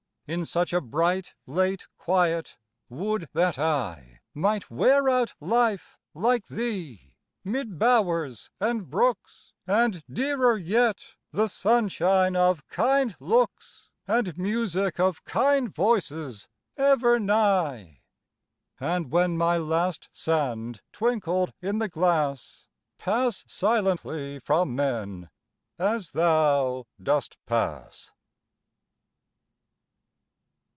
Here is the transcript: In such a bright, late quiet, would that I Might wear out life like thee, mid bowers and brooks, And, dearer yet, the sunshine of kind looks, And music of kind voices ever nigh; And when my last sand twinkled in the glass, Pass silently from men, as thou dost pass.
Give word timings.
In 0.27 0.45
such 0.45 0.71
a 0.71 0.79
bright, 0.79 1.33
late 1.45 1.87
quiet, 1.97 2.55
would 2.87 3.27
that 3.33 3.59
I 3.59 4.21
Might 4.33 4.71
wear 4.71 5.09
out 5.09 5.33
life 5.41 5.97
like 6.13 6.47
thee, 6.47 7.15
mid 7.43 7.77
bowers 7.77 8.49
and 8.57 8.89
brooks, 8.89 9.51
And, 9.67 10.01
dearer 10.09 10.55
yet, 10.55 11.15
the 11.31 11.49
sunshine 11.49 12.37
of 12.37 12.65
kind 12.69 13.13
looks, 13.19 13.91
And 14.07 14.37
music 14.37 15.01
of 15.01 15.21
kind 15.25 15.67
voices 15.67 16.47
ever 16.77 17.19
nigh; 17.19 17.99
And 18.79 19.11
when 19.11 19.35
my 19.35 19.57
last 19.57 20.07
sand 20.13 20.79
twinkled 20.93 21.51
in 21.61 21.79
the 21.79 21.89
glass, 21.89 22.69
Pass 22.97 23.43
silently 23.49 24.39
from 24.39 24.77
men, 24.77 25.29
as 25.77 26.13
thou 26.13 26.85
dost 27.03 27.35
pass. 27.45 28.11